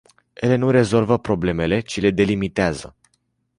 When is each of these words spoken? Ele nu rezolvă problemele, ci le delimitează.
Ele 0.33 0.55
nu 0.55 0.69
rezolvă 0.71 1.19
problemele, 1.19 1.79
ci 1.79 1.99
le 2.01 2.11
delimitează. 2.11 2.95